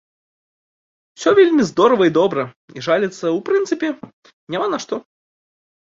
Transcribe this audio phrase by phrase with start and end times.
[1.19, 2.43] Усё вельмі здорава і добра,
[2.77, 3.89] і жаліцца ў прынцыпе
[4.55, 4.95] няма на што.